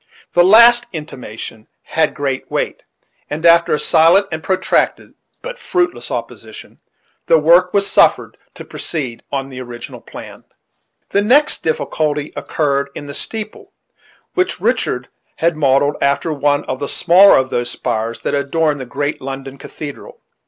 This 0.33 0.43
last 0.43 0.87
intimation 0.93 1.67
had 1.83 2.15
great 2.15 2.49
weight, 2.49 2.85
and 3.29 3.45
after 3.45 3.71
a 3.71 3.77
silent 3.77 4.25
and 4.31 4.41
protracted, 4.43 5.13
but 5.43 5.59
fruitless 5.59 6.09
opposition, 6.09 6.79
the 7.27 7.37
work 7.37 7.71
was 7.71 7.85
suffered 7.85 8.35
to 8.55 8.65
proceed 8.65 9.21
on 9.31 9.49
the 9.49 9.61
original 9.61 10.01
plan. 10.01 10.43
The 11.11 11.21
next 11.21 11.61
difficulty 11.61 12.33
occurred 12.35 12.89
in 12.95 13.05
the 13.05 13.13
steeple, 13.13 13.73
which 14.33 14.59
Richard 14.59 15.07
had 15.35 15.55
modelled 15.55 15.97
after 16.01 16.33
one 16.33 16.65
of 16.65 16.79
the 16.79 16.89
smaller 16.89 17.37
of 17.37 17.51
those 17.51 17.69
spires 17.69 18.21
that 18.21 18.33
adorn 18.33 18.79
the 18.79 18.87
great 18.87 19.21
London 19.21 19.59
cathedral. 19.59 20.19